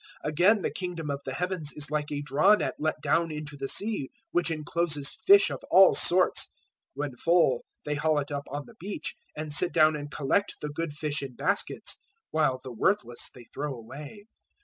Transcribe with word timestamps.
013:047 0.25 0.31
"Again 0.31 0.61
the 0.63 0.71
Kingdom 0.71 1.09
of 1.11 1.21
the 1.25 1.33
Heavens 1.35 1.73
is 1.75 1.91
like 1.91 2.11
a 2.11 2.23
draw 2.23 2.55
net 2.55 2.73
let 2.79 2.99
down 3.03 3.29
into 3.29 3.55
the 3.55 3.67
sea, 3.67 4.09
which 4.31 4.49
encloses 4.49 5.13
fish 5.13 5.51
of 5.51 5.63
all 5.69 5.93
sorts. 5.93 6.45
013:048 6.47 6.47
When 6.95 7.17
full, 7.17 7.65
they 7.85 7.93
haul 7.93 8.17
it 8.17 8.31
up 8.31 8.47
on 8.49 8.65
the 8.65 8.73
beach, 8.79 9.13
and 9.37 9.53
sit 9.53 9.71
down 9.71 9.95
and 9.95 10.09
collect 10.09 10.55
the 10.59 10.69
good 10.69 10.93
fish 10.93 11.21
in 11.21 11.35
baskets, 11.35 11.97
while 12.31 12.59
the 12.63 12.71
worthless 12.73 13.29
they 13.29 13.45
throw 13.53 13.75
away. 13.75 14.25